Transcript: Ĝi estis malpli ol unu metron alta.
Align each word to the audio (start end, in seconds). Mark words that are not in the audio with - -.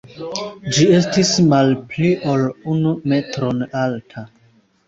Ĝi 0.77 0.87
estis 0.99 1.33
malpli 1.51 2.11
ol 2.33 2.47
unu 2.77 2.97
metron 3.15 3.63
alta. 3.83 4.27